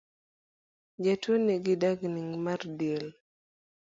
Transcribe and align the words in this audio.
Jatuo 1.03 1.35
nigi 1.45 1.73
dang’ni 1.81 2.37
mar 2.45 2.61
del 2.79 3.05